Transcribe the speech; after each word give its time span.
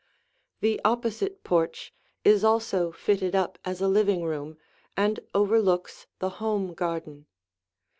The 0.61 0.81
opposite 0.83 1.43
porch 1.43 1.93
is 2.23 2.43
also 2.43 2.91
fitted 2.91 3.35
up 3.35 3.59
as 3.63 3.81
a 3.81 3.87
living 3.87 4.23
room 4.23 4.57
and 4.97 5.19
overlooks 5.35 6.07
the 6.17 6.29
home 6.41 6.73
garden. 6.73 7.27